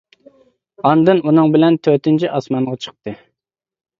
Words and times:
ئاندىن 0.89 1.19
ئۇنىڭ 1.31 1.51
بىلەن 1.57 1.77
تۆتىنچى 1.87 2.31
ئاسمانغا 2.39 2.75
چىقتى. 2.87 3.13